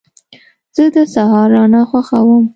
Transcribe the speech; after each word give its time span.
زه 0.75 0.83
د 0.95 0.97
سهار 1.13 1.47
رڼا 1.55 1.81
خوښوم. 1.89 2.43